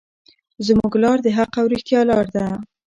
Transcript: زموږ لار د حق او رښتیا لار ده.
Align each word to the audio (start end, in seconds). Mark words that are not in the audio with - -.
زموږ 0.65 0.93
لار 1.03 1.17
د 1.25 1.27
حق 1.37 1.51
او 1.61 1.65
رښتیا 1.73 2.01
لار 2.09 2.25
ده. 2.35 2.45